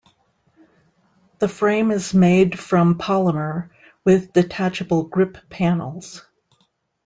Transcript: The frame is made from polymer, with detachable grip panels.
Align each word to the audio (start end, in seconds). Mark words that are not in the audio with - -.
The 1.37 1.47
frame 1.47 1.91
is 1.91 2.11
made 2.11 2.57
from 2.57 2.95
polymer, 2.97 3.69
with 4.03 4.33
detachable 4.33 5.03
grip 5.03 5.37
panels. 5.47 6.25